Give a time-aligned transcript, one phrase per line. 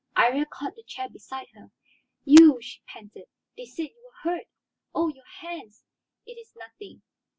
[0.17, 1.69] Iría caught the chair beside her.
[2.25, 3.25] "You," she panted.
[3.55, 4.47] "They said you were hurt.
[4.95, 5.83] Oh, your hands"
[6.25, 7.03] "It is nothing."